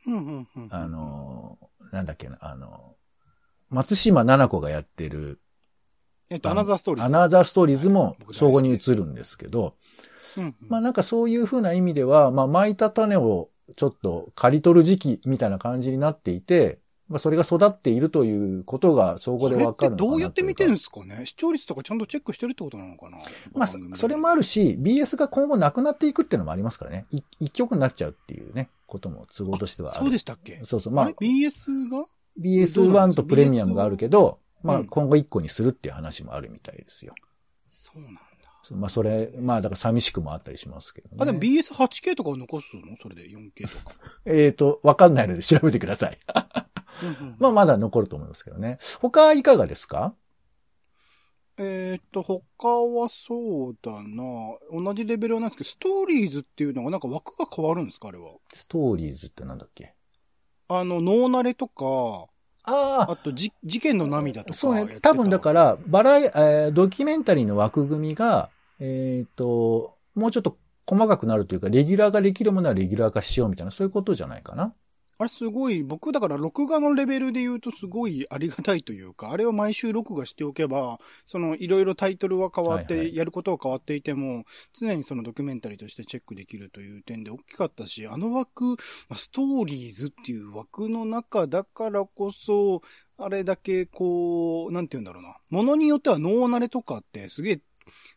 [0.07, 0.69] うんうんうん。
[0.71, 5.41] あのーなんだっけな、あのー松島奈々子がやってる、
[6.29, 7.17] えっと、アナザーストーリーズ。
[7.17, 9.77] アナザーストーリーズも僕大好き総合に映るんですけど、
[10.37, 21.27] うんうんまあなんかそういうふうな意味では、まあ巻いた種をちょっと刈り取る時期みたいな感じになっていて、まあそれが育っているということが総合でわかるどうやって見てるんるですかね？
[21.27, 23.19] 視聴率とかちゃんとチェックしてるってことなのかな？
[23.53, 27.07] まあそそれもあるし、BS が今後なくなっていくっていうのもありますからね。
[27.11, 30.01] い一曲になっちゃうっていうね、ことも都合としてはある。
[30.01, 30.61] そうでしたっけ？
[30.63, 30.93] そうそう。
[30.93, 32.05] まああれ ?BS が
[32.41, 37.13] ？BS1 とプレミアムがあるけど、まあうん今後1個にするっていう話もあるみたいですよ。
[37.69, 38.21] そうなんだ。
[38.73, 41.17] まあそれ、まあだから寂しくもあったりしますけどね。
[41.19, 42.97] あ、でも BS8K とかを残すの？
[43.03, 43.97] それで 4K とか。
[44.27, 46.19] えっ、と、わかんないので調べてください。
[47.03, 48.79] うんうんまあまだ残ると思いますけどね。
[49.01, 50.15] 他いかがですか？
[51.63, 54.23] えーっと、他はそうだな
[54.73, 58.31] 同じレベルはないですけど、ストーリーズっていうのがなんか枠が変わるんですかあれは？
[58.55, 59.95] ストーリーズってなんだっけ？
[60.69, 62.31] あの、ノーナレとか、
[62.65, 64.53] ああと、じ、事件の涙とか。
[64.55, 65.01] そうね。
[65.03, 65.53] 多分だか。
[65.53, 74.73] ら、バラエ、えードキュメンタリーの枠組みが、えっ、と、もうちょっと細かくなるというか、レギュラーができるものはレギュラー化しようみたいな、そういうことじゃないかな。
[75.21, 88.77] あれすごい、僕だから録画のレベルで言うとすごいありがたいというか、あれを毎週録画しておけば、そのいろいろタイトルは変わって、はいはいやることは変わっていても、常にそのドキュメンタリーとしてチェックできるという点で大きかったし、あの枠、ま
[89.11, 92.81] あストーリーズっていう枠の中だからこそ、
[93.19, 95.37] あれだけこう、なんて言うんだろうな。
[95.51, 97.61] ものによってはノーナレとかってすげえ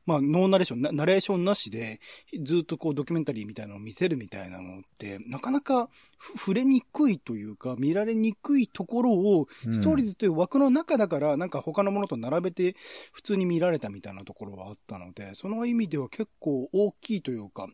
[0.05, 1.99] まあ、ノーナレーション、ナレーションなしで、
[2.43, 5.89] ずっとこうドキュメンタリーみたいなのを見せるみたいなのって、なかなか
[6.37, 12.75] 触れにくいというか、見られにくいところを、ストーリーズという枠の中だから、なんか他のものと並べて
[13.11, 17.67] 普通に見られたみたいなところはあったので、その意味では結構大きいというか、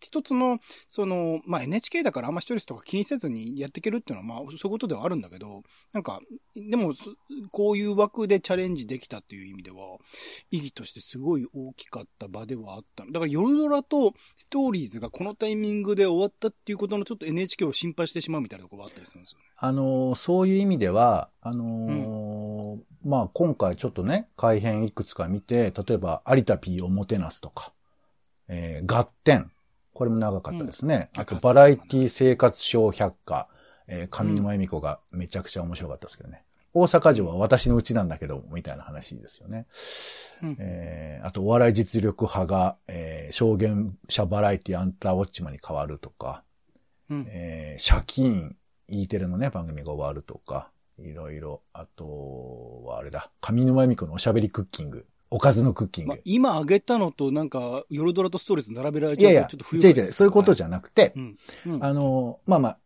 [0.00, 6.20] 一つの、その、まあ NHK だからあんま視聴率とか気にせずにやっていけるっていうのは、まあそういうことではあるんだけど、なんか、
[6.54, 6.94] でも、
[7.50, 9.98] こういう枠でチャレンジできたっていう意味では、
[10.50, 13.04] 意義としてすごい大きかった場ではあった。
[13.04, 19.44] だから夜ドラとストーリーズがこのタイミングで終わったっていうことのちょっと NHK を心配してしまうみたいなところがあったりするんですよね。
[19.56, 27.72] あの、そういう意味では、あのーうん、まあ今回ちょっとね、改編いくつか見て、例えば有田 P をもてなすとか、
[28.48, 29.50] えー、合点。
[29.92, 31.08] これも長かったですね。
[31.14, 33.48] うん、あと、バラエティ生活小百科、
[33.88, 36.45] えー、上沼恵美子がめちゃくちゃ面白かったですけどね。
[36.78, 39.66] 大阪城は私のうちなんだけど、みたいな話ですよね。
[40.42, 46.42] うん、えー、あと、お笑い実力派が、えー、証言者バラエティアンターウォッチマンに変わるとか、
[47.08, 48.56] うん、えー、借金、
[48.88, 55.06] E テレのね、番組が終わるとか、いろいろ、あとはあれだ、上沼恵美子のおしゃべりクッキング。
[55.36, 56.08] おかずのクッキング。
[56.08, 62.78] まあ、今あげたのとなんか、夜ドラとストーリーズ並べられちゃういやいや、ちょっと冬、ね、違う違う、そういうことじゃなくて、うんうん、あの、まあまあ、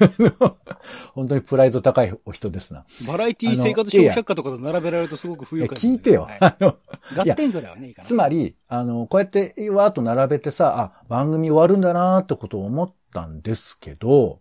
[1.12, 2.86] 本当にプライド高いお人ですな。
[3.06, 6.22] バラエティ生活小百科とかと並べられるとすごく不愉快、聞いてよ。
[6.22, 6.78] はい、あの、
[7.14, 8.08] 合点ぐらいはね、いいかな。
[8.08, 14.40] つまり、あの、こうやってわーっと並べてさ、あ、番組終わるんだなーってことを思ったんですけど、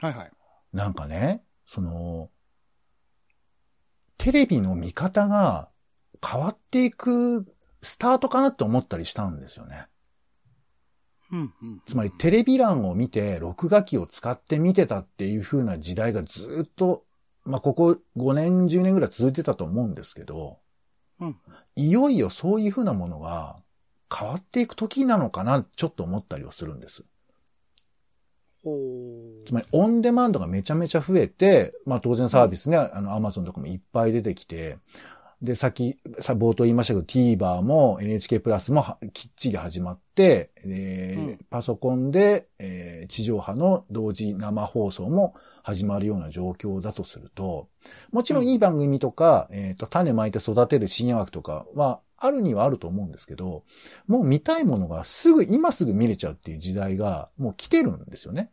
[0.00, 0.32] はいはい。
[0.72, 2.28] なんかね、その、
[4.16, 5.68] テレビの見方が
[6.24, 7.46] 変わっていく
[7.82, 9.86] スタートかなって思ったりしたんですよね。
[11.84, 17.04] つまりテレビ欄を見て、録画機を使って見てたっていう風な時代がずっと、
[17.44, 20.58] まあ、ここ5年、10年ぐらい続いてたと思うんですけど、
[21.20, 21.36] うん、
[21.76, 23.56] いよいよそういう風なものが
[24.14, 27.04] 変わっていく時なのかな、ちょっと思ったりはするんです。
[29.46, 34.78] つまり、オンデマンドがめちゃめちゃ増えて、まあ当然サービスね、うん、あの、アマゾンとかもいっぱい出てきて、
[35.40, 47.68] で、さっき、さ、冒頭言いましたけど、TVer も NHK プラスもきっちり始まって、えー、うん、パソコンで、えー、地上波の同時生放送も始まるような状況だとすると、
[48.10, 53.62] もちろんいい番組とか、うん、えっ、ー、と、種まいて育てる深夜枠とかは、あるにはあると思うんですけど、
[54.08, 58.50] もう見たいものがすぐ、今すぐ見れちゃうっていう時代がもう来てるんですよね。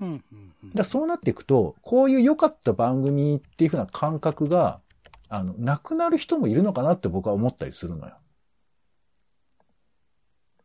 [0.00, 0.24] うんうん
[0.64, 4.80] うん、だそうなっていくと、こういう良かった番組っていうふうな感覚が、
[5.28, 8.16] あの、亡くなる人もいるのかなって僕は思ったりするのよ。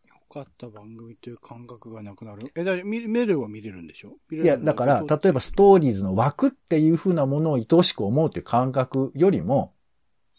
[0.08, 2.52] よかった番組という感覚がなくなる。
[2.56, 4.16] え、だ見れるは見れるんでしょ？
[4.32, 9.76] いや、だから、例えばストーリーズの枠っていう風なものを愛おしく思うっていう感覚よりも、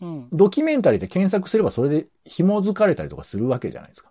[0.00, 4.10] うん、ドキュメンタリーで検索すればそれで紐づかれたりとかするわけじゃないですか。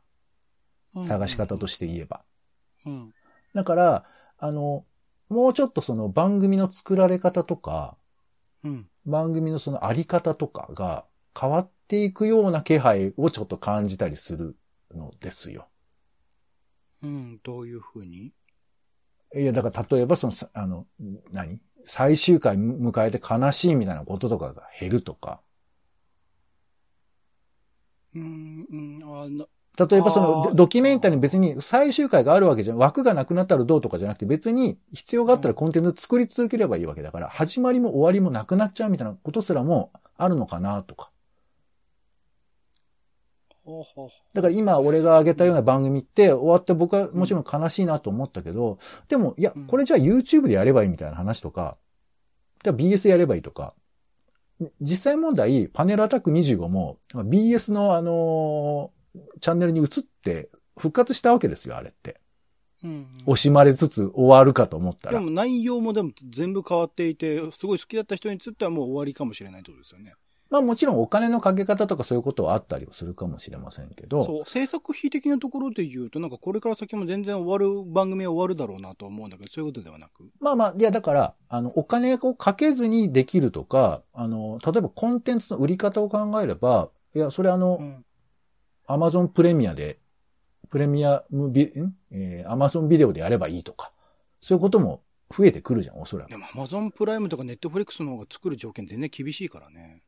[1.04, 2.23] 探し方として言えば。
[2.86, 3.13] うん、
[3.54, 4.06] だから、
[4.38, 4.86] あの、
[5.28, 7.97] もうちょっとその番組の作られ方とか、
[8.63, 11.06] うん、番組のそのあり方とかが
[11.39, 14.56] 変わっていくような気配をちょっと感じたりする
[14.94, 15.68] のですよ。
[17.02, 18.32] うん、どういうふうに？
[19.36, 20.88] いや、だから例えばその、あの、
[21.32, 21.60] 何？
[21.86, 25.42] 最終回迎えて悲しいみたいなこととかが減るとか。
[28.16, 29.28] うん、うん、あ
[29.78, 41.10] 例えばそのドキュメンタリーに別に最終回があるわけじゃ、枠がなくなったらどうとかじゃなくて別に必要があったらコンテンツ作り続ければいいわけだから、始まりも終わりもなくなっちゃうみたいなことすらもあるのかなとか。
[44.34, 51.78] だから今俺が挙げたような番組って終わって僕はもちろん悲しいなと思ったけど、でもいや、これじゃあ YouTube でやればいいみたいな話とか、
[52.64, 53.74] BS やればいいとか、
[54.82, 58.92] 実際問題、パネルアタック25も BS のあの
[59.39, 62.19] チャンネルに移って復活したわけですよ、あれって。
[62.84, 65.19] うん、惜しまれつつ終わるかと思ったら。
[65.19, 70.15] でも内容もでも全部変わっていて、すごい好きだった人につってはもう終わりかもしれないってことですよね。
[70.49, 74.26] まあもちろんお金のかけ方とかそういうことはあったりはするかもしれませんけど。
[74.26, 80.30] そう、制作費的なところで言うと、なんかこれから先も全然終わる番組は終わるだろうなと思うんだけど、そういうことではなく。
[80.39, 88.06] まあまあ、いやだから、あの、お金をかけずにできるとか、あの、例えばコンテンツの売り方を考えれば、いや、それあの、うん、
[88.86, 90.00] アマゾンプレミアで、
[90.69, 93.91] プレミアムビ、んえー、アマゾンビデオでやればいいとか、
[94.41, 96.30] そういうことも増えてくるじゃん、おそらく。
[96.30, 100.04] でもアマゾンプライムとかネットフリックスの方が作る条件全然厳しいからね。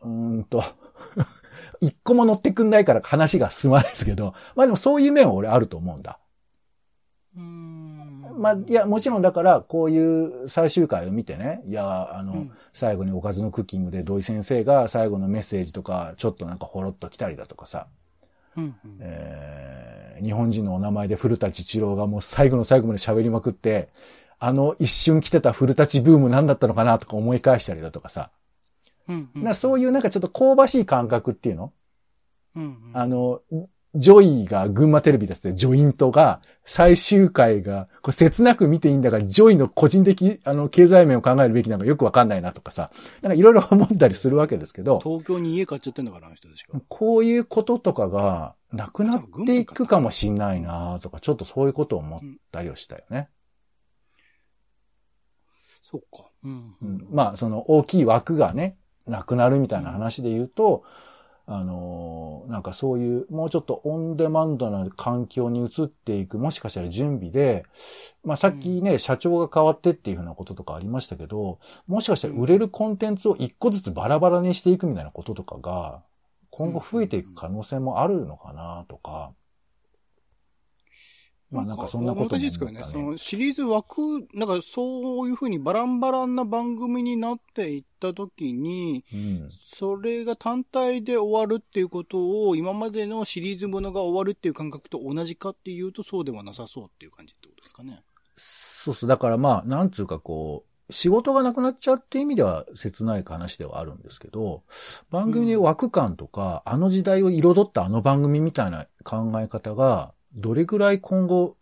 [0.00, 0.62] うーんと
[1.80, 6.18] 一個も乗ってくんないから話が進まないですけど、まあでもそういう面は俺あると思うんだ。
[7.36, 7.93] うん。
[8.36, 12.52] まあ、いや、もちろんだから、こういう最終回を見てね、いや、あの、うん。
[12.72, 17.86] 最後におかずのクッキングで土井先生が最後のメッセージとか、ちょっとなんかほろっと来たりだとかさ、
[18.56, 18.98] うんうん。
[19.00, 23.88] えー日本人のお名前で古舘一郎がもう最後の最後まで喋りまくって、
[24.38, 28.30] あの一瞬来てた古舘ブーム何だったのかなとか思い返したりだとかさ、
[29.08, 29.42] うんうん。
[29.42, 31.72] なそういうなんかちょっと香ばしい感覚っていうの？
[32.54, 32.90] うんうん。
[32.92, 33.40] あの、
[33.94, 46.80] ジョイが群馬テレビだってジョイントが最終回が、これ切なく見ていいんだが、ジョイの個人的、あの、経済面を考えるべきなんかよくわかんないなとかさ、なんかいろいろ思ったりするわけですけど、東京に家買っちゃってんだから、あの人たちが。
[46.88, 53.28] こういうこととかがなくなっていくかもしんないなとか、ちょっとそういうことを思ったりをしたよね。
[55.82, 56.30] そっか。
[56.42, 56.84] うんう。
[56.86, 60.82] んまあ、その大きい枠がね、なくなるみたいな話で言うと、
[61.46, 67.64] あのーなんかそういう、もうちょっとオンデマンドな環境に移っていく、もしかしたら準備で、
[68.22, 76.02] まあさっきね、社長が変わってっていうふうなこととかありましたけど、もしかしたら売れるコンテンツを一個ずつバラバラにしていくみたいなこととかが、
[76.50, 79.32] 今後増えていく可能性もあるのかなとか、
[81.54, 82.82] まあなんかそんなことも難しいですけどね。
[82.90, 89.50] そのシリーズ枠、なんかそういうふうにバランバランな番組になっていったときに、うん。
[89.50, 98.02] それが単体で終わるっていうことを、今までのシリーズものが終わるっていう感覚と同じかっていうと、そうではなさそうっていう感じってことですかね。
[98.36, 99.08] そうそう。
[99.08, 104.64] だからまあ、なんつうかこう、仕事がなくなっちゃうっていう意味では切ない話ではあるんですけど、
[105.10, 111.56] 番組に枠感とか、あの時代を彩ったあの番組みたいな考え方が、どれぐらい今後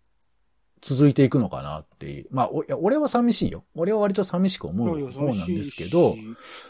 [0.82, 2.26] 続いていくのかなっていう。
[2.30, 3.64] まあ、おいや俺は寂しいよ。
[3.74, 6.16] 俺は割と寂しく思う方なんですけど、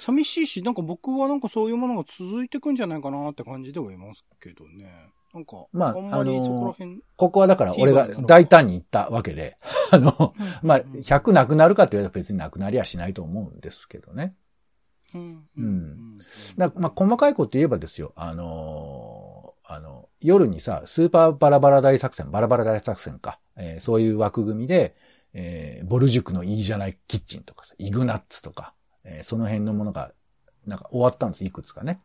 [0.00, 5.10] 寂しいし、なんか僕はなんかそういうものが続いていくんじゃないかなって感じではいますけどね。
[5.32, 6.76] なんか、まああのこ
[7.16, 9.56] ここはだから俺が大胆に言ったわけで、
[9.90, 14.34] あの、まあ、うん100なくなるかって言われたら別になくなりはしないと思うんですけどね。
[15.14, 16.18] うんうん
[16.56, 24.94] だまあ、細かいこと言えばですよ、あのーあの、夜にさ、スーパーバラバラ大作戦、バラバラ大作戦か、えーそういう枠組みで、
[25.35, 30.12] えーボル塾のいいじゃないキッチンとかさ、イグナッツとか、えーその辺のものが、
[30.66, 31.98] なんか終わったんです、いくつかね。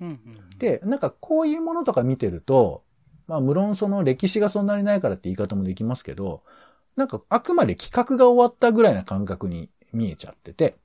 [0.00, 2.84] うんうん、で、なんかこういうものとか見てると、
[3.26, 6.42] まあ無論その歴史がそんなにないからって言い方もできますけど、
[6.96, 10.76] なんかあくまで企画が終わったぐらいな感覚に見えちゃってて、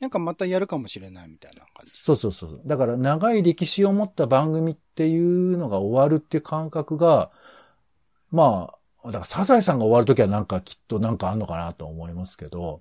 [0.00, 1.90] なんかまたやるかもしれないみたいな感じ。
[1.90, 2.60] そうそうそう。
[2.64, 7.30] だから長い歴史を持った番組っていうのが終わるっていう感覚が、
[8.30, 12.80] まあ、だからサザエさんが終わるときはなんかきっとなんかあんのかなと思いますけど、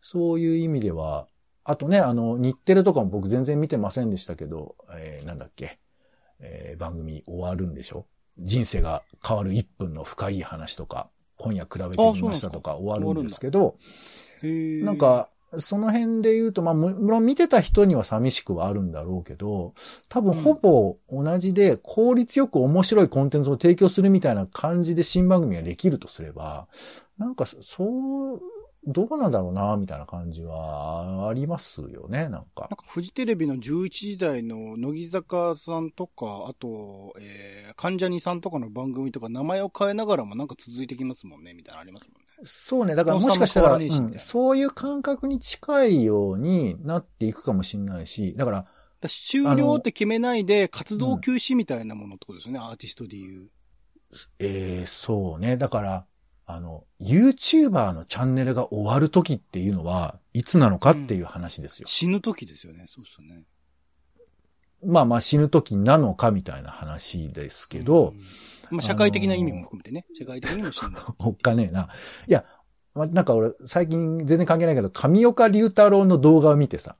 [0.00, 1.26] そういう意味では、
[1.64, 5.78] あとね、あの、日テレとかも僕全然見てませんでしたけど、えーなんだっけ、
[6.38, 8.06] えー番組終わるんでしょ？
[8.38, 13.76] 人生が変わる1分の深い話とか、今夜比べてみましたとか終わるんですけど、
[14.42, 19.74] なん、か、その辺で言うと、まあ、む無論見てた人には寂しくはあるんだろうけど、
[20.08, 26.68] 多分ほぼ同じで効率よく面白いコンテンツを提供するみたいな感じで新番組ができるとすれば、
[27.18, 28.40] なんかそそう、
[28.86, 32.76] どうなんだろうな、みたいな感じはありますよね、なんかなん。
[32.76, 42.19] かフジテレビの11時台の乃木坂さんとか、あと、えー、関ジャニさんとかの番組とか名前を変えながらもなんか続いてきますもんね、みたいなのありますもんね。
[42.44, 42.94] そうね。
[42.94, 48.66] だからもしかしたら、うんそういう感覚に近いようになっていくかもしれないし、だから、
[49.00, 53.50] だ終了って決めないで活動休止みたいなものってことですよね、アーティストで言う。
[54.38, 55.56] えー、そうね。
[55.56, 56.06] だから、
[56.46, 61.88] あの、YouTuber のチャンネルが終わる時っていうのは、いつなのかっていう話ですよ。
[61.88, 63.44] 死ぬ時ですよね、そうですよね。
[64.84, 68.20] まあまあ死ぬ時なのかみたいな話ですけど、うん、
[68.70, 70.92] まあ社会的な意味も含めてね、社会的にも死ぬ。
[71.18, 71.88] おっかねえな。
[72.28, 72.44] いや、
[72.94, 76.96] まあ、なんか俺、最近全然関係ないけど、上岡龍太郎の動画を見てさ、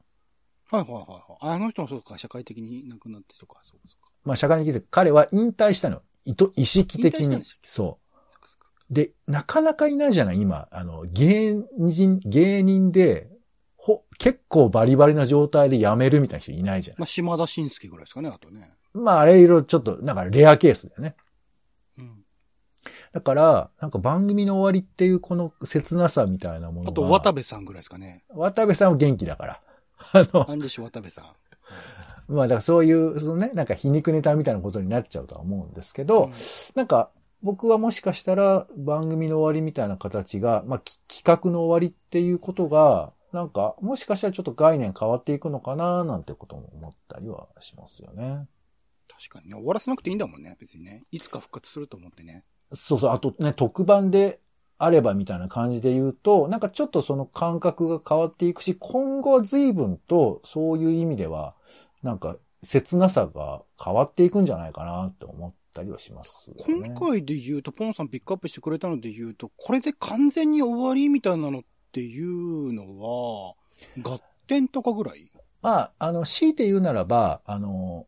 [0.70, 1.54] はいはいはいはい。
[1.56, 4.10] あの人もそうか、社会的に亡くなった人か、そうかそうか。
[4.24, 6.02] まあ社会的に彼は引退したの。
[6.24, 7.42] 意図意識的に。
[7.62, 7.98] そ
[8.90, 8.94] う。
[8.94, 10.40] で、なかなかいないじゃない？
[10.40, 13.30] 今、あの、芸人、芸人で、
[13.76, 17.00] ほ、結構バリバリな状態で辞めるみたいな人いないじゃない？
[17.00, 18.68] まあ、島田紳介ぐらいですかね、あとね。
[18.92, 21.16] まあ、あれいろいろちょっと、なんかレアケースだよね。
[23.12, 23.18] うん。
[23.18, 26.90] だから、なんか番組の終わりっていうこの切なさみたいなものが。
[26.90, 28.24] あと、渡部さんぐらいですかね。
[28.30, 29.60] 渡部さんは元気だから。
[30.12, 31.24] あの、なんでしょう、渡部さん。
[32.32, 36.32] まあ、だからそういう、そのね、なんか皮肉ネタみたいなことになっちゃうとは思うんですけど、うん
[36.74, 37.10] なんか、
[37.42, 48.46] 僕はもしかしたら番組の終わりみたいな形が、まあ、き企画の終わりっていうことが、なんか、もしかしたらちょっと概念変わっていくのかななんてことも思ったりはしますよね。
[49.08, 51.02] 確かにね、終わらせなくていいんだもんね、別にね。
[51.10, 52.44] いつか復活すると思ってね。
[52.72, 54.40] そうそう、あとね、特番で
[54.78, 61.54] あればみたいな感じで言うと、なんかちょっとその感覚が変わっていくし、今後は随分とそういう意味では、
[62.02, 66.56] なんか切なさが変わっていくんじゃないかなって思ったりはします、ね。
[66.58, 71.62] 今回で言うと、ポンさんピックアップしてくれたので言うと、これで完全に終わりみたいなのっ
[71.92, 73.54] ていうのは、
[74.02, 75.30] 合点とかぐらい？
[75.62, 78.06] まあ、あの、強いて言うならば、あの、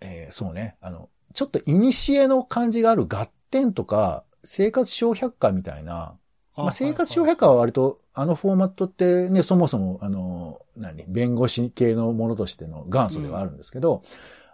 [0.00, 6.16] えーそうね、あの、ちょっと古の感じがある合点とか、生活小百科みたいな、
[6.56, 14.02] まあ、生活小百科は割と、あのフォーマットってね、そもそも、あの、何、弁護士系のものとしての元祖ではあるんですけど、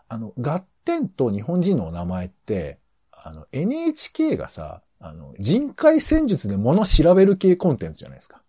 [0.08, 2.78] あの、合点と日本人のお名前って、
[3.10, 8.42] あの、NHK がさ、あの、人海戦術で物調べる系コンテンツじゃないですか。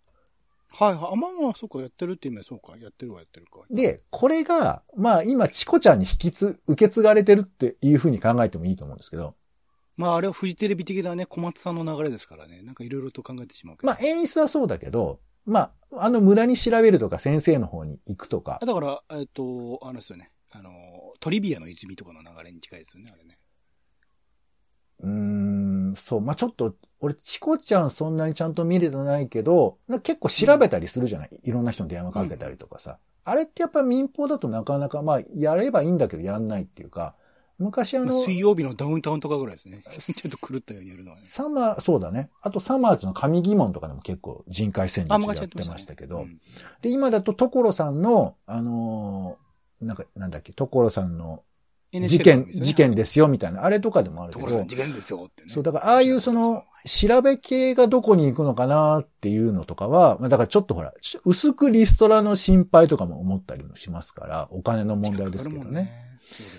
[0.69, 1.13] はいはい。
[1.13, 2.77] あ、まあまあ、そうか、やってるって意味はそうか。
[2.77, 3.61] やってるわ、やってるか。
[3.71, 9.33] で、これが、まあ今、チコちゃんに引きつ、受け継がれてるっていうふうに考えてもいいと思うんですけど、
[9.97, 12.61] まあ、あれはフジテレビ的なね、小松さんの流れですからね。
[12.61, 13.87] なんかいろいろと考えてしまうけど。
[13.87, 20.31] まあ演出はそうだけど、まあ、あの無駄に調べるとか先生の方に行くとかあ、だから、えっ、と、あのですよね。
[20.51, 20.71] あの、
[21.19, 23.37] トリビアの泉とかの流れに近いですよね、あれね。
[24.99, 25.11] うー
[25.91, 32.99] ん、そう、まあちょっと、俺、チコちゃんそんなにちゃんと見れてないけど、結構調べたりするじゃない、いろんな人に電話かけたりとかさ。
[33.23, 37.15] あれってやっぱ民放だとなかなか、まあ、やればいいんだけどやんないっていうか、
[37.59, 39.81] 昔あの、水曜日のダウンタウンとかぐらいですね。
[39.97, 41.23] ちょっと狂ったようにやるのはね。
[41.25, 42.29] サマー、そうだね。
[42.41, 46.39] あとサマーズの神疑問とかでも結構人海戦術あ、やっててましたけど、うん
[46.81, 49.47] で、今だと所さんの、あのー
[49.79, 51.43] なんか、なんだっけ、所さんの
[51.91, 55.49] 事件、ね事件ですよみたいな、あれとかでもあるけど所さん、事件ですよってね。
[55.49, 66.06] そう、だからああいうその、調べ系がどこに行くのかなっていうのとかは、まあだからちょっとほら、ち薄くリストラの心配とかも思ったりもしますから、お金の問題ですけどね。。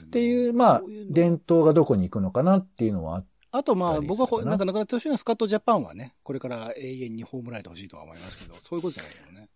[0.01, 9.49] っていう、まあ伝統がどこに行くのかなっていうのはあっあとまあ、僕はななんかなってほしいのはスカットジャパンはね、これから永遠に葬られてほしいとは思いますけど、そういうことじゃないですよね。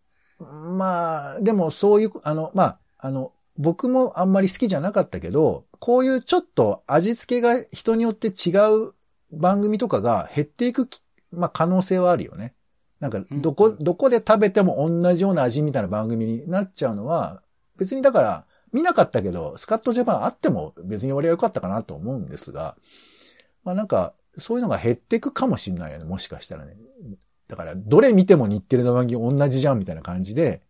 [0.76, 8.50] まあ、でもそういう、あの、まあ、あの、僕もあんまり好きじゃなかったけど、こういうちょっと味付けが人によって違
[8.88, 8.94] う
[9.30, 12.54] 番組とかが減っていくき、まあ可能性はあるよね。
[12.98, 17.42] なんか、どこ、うんどこで食べても同じような味みたいな番組になっちゃうのは、
[17.76, 22.76] 別にだから、見なかったけど、スカットジャパンあっても別に俺は良かったかなと思うんですが、
[23.64, 26.76] まあなんか、そういうのが減っていくかもしんないよね、もしかしたらね。
[27.48, 30.62] だから、どれ見ても日テレの番組同じじゃんみたいな感じで、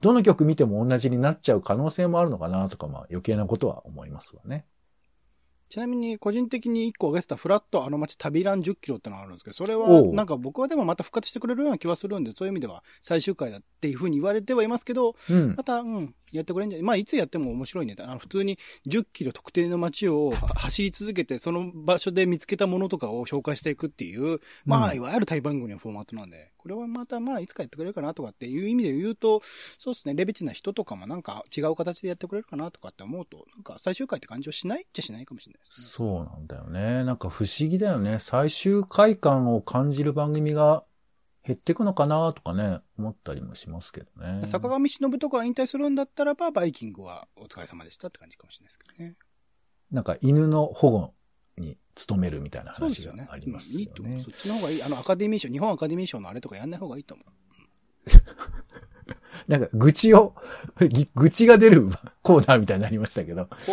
[0.00, 4.66] どの曲見ても同じになっちゃう可能性もあるのかなとか、まあ余計なことは思いますわね。
[5.68, 15.64] ちなみに、個人的に一個挙げてたフラットあの街旅ラン10キロってのがあるんですけど、それは、なんか僕はでもまた復活してくれるような気はするんで、そういう意味では最終回だっていうふうに言われてはいますけど、うんま。
[15.64, 17.96] た、うん、やってくれんじゃまあ、いつやっても面白いね。
[17.98, 29.40] あの、普通に10キロ特定の街をは 走り続けて、その場所で見つけたものとかを紹介していくっていう、まあ、うんいわゆる対番組のフォーマットなんで、これはまた、まあ、いつかやってくれるかなとかっていう意味で言うと、
[29.78, 35.86] そうですね、レベチな人とかもなんか違う形でやってくれるかなとかって思うと、なんか最終回って感じはしないっちゃしないかもしれないですね。
[35.86, 37.04] そうなんだよね。
[37.04, 38.18] なんか不思議だよね。
[38.18, 40.82] 最終回感を感じる番組が
[41.44, 44.44] 減っていくのかなとかね、思ったりもしますけどね。
[44.48, 49.14] 坂上忍とかが引退するんだったらば、バイキングはお疲れ様でしたって感じかもしれないですけどね。
[49.92, 51.14] なんか犬の保護
[51.58, 51.76] に
[52.08, 53.12] 努めるみたいな話が。
[53.28, 54.16] ありますようんいいと思う。
[54.16, 54.30] ねそ。
[54.30, 54.82] っちの方がいい。
[54.82, 57.26] あの、アカデミー賞、日本アカデミー賞のあれとかやんない方がいいと思う。
[59.48, 60.34] なんか愚痴を、
[60.88, 61.88] ぎ愚痴が出る
[62.22, 63.48] コーナーみたいになりましたけど。
[63.60, 63.72] 葬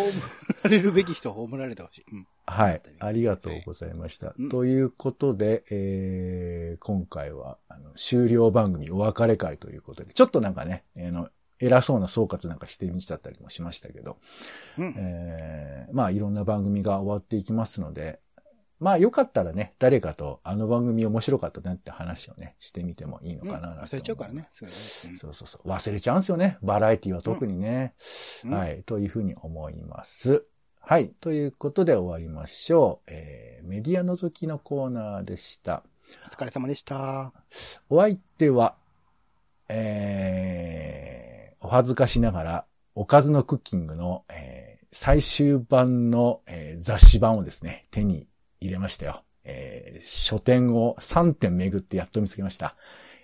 [0.62, 2.04] られるべき人は葬られてほしい。
[2.12, 2.26] うん。
[2.46, 2.80] はい。
[3.00, 4.34] ありがとうございました。
[4.38, 11.28] うんということで、えー、今回はあの終了番組お別れ会ということで、ちょっとなんかね、あの
[11.64, 14.18] 偉そうな総括なんかしてみちゃったりもしましたけど、
[14.78, 14.94] うん。
[14.96, 18.20] えー、まあいろんな番組が終わっていきますので、
[18.80, 24.48] まあよかったらね、誰かとあの番組面白かったねって話をね、してみてもいいのうんかななんて思います忘れちゃうからね。
[24.50, 25.68] そうだねそうそうそう。
[25.68, 26.58] 忘れちゃうんですよね。
[26.62, 27.94] バラエティは特にね。
[28.44, 28.82] うんはい。
[28.84, 30.44] というふうに思います。
[30.80, 31.08] はい。
[31.08, 33.10] ということで終わりましょう。
[33.10, 35.82] えー、メディア覗きのコーナーでした。
[36.26, 37.32] お疲れ様でした。
[37.88, 38.76] お相手は、
[39.68, 41.23] えー、
[41.64, 48.28] お恥ずかしながら、おかずのクッキングの、えー、最終版の、えー雑誌版をですね、手に
[48.60, 49.22] 入れましたよ。
[49.44, 52.76] えー、書店を3点巡ってやっと見つけました。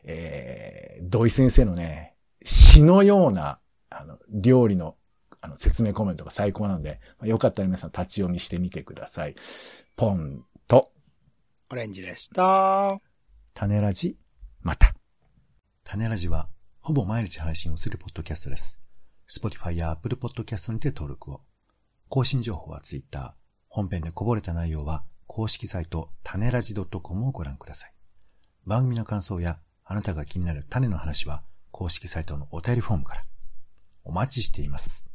[0.05, 3.59] えー、土井先生のね、詩のような、
[3.91, 4.97] あの、料理の、
[5.43, 9.35] あの、説明コメントが最高なので、まあよかったら皆さん立ち読みしてみてください。
[9.97, 10.91] ポンと、
[11.69, 12.99] オレンジでした。
[13.53, 14.17] 種ラジ、
[14.63, 14.95] また。
[15.85, 16.49] 種ラジは、
[16.91, 18.81] ほぼ毎日配信をするポッドキャストです。
[19.31, 21.43] Spotify や Apple Podcast にて登録を。
[22.09, 23.37] 更新情報は Twitter。
[23.69, 27.95] 本編でこぼれた内容は、公式サイト、種ラジ .com をご覧ください。
[28.67, 33.23] 番組の感想や、あなたが気になる種の話は、公式サイトのお便りフォームから。
[34.03, 35.13] お待ちしています。